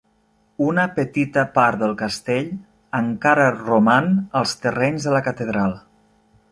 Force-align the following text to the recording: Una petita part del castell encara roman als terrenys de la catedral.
Una 0.67 0.85
petita 0.95 1.43
part 1.57 1.79
del 1.83 1.93
castell 1.99 2.49
encara 3.03 3.47
roman 3.61 4.13
als 4.43 4.59
terrenys 4.65 5.11
de 5.11 5.17
la 5.19 5.27
catedral. 5.31 5.81